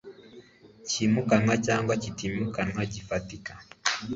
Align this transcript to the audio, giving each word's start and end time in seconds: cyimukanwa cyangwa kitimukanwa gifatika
cyimukanwa 0.87 1.53
cyangwa 1.65 1.93
kitimukanwa 2.03 2.81
gifatika 2.93 3.53